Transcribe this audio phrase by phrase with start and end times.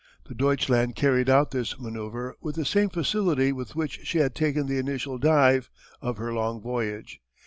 [0.27, 4.65] The Deutschland carried out this manoeuvre with the same facility with which she had taken
[4.65, 5.69] the initial dive
[6.01, 7.21] of her long voyage.